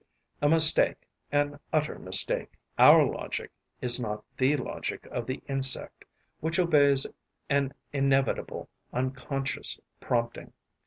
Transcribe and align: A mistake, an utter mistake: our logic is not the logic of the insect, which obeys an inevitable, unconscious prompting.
A 0.41 0.49
mistake, 0.49 1.07
an 1.31 1.59
utter 1.71 1.99
mistake: 1.99 2.53
our 2.79 3.05
logic 3.05 3.51
is 3.81 4.01
not 4.01 4.23
the 4.35 4.57
logic 4.57 5.05
of 5.11 5.27
the 5.27 5.43
insect, 5.47 6.05
which 6.39 6.57
obeys 6.57 7.05
an 7.51 7.71
inevitable, 7.93 8.67
unconscious 8.91 9.79
prompting. 9.99 10.53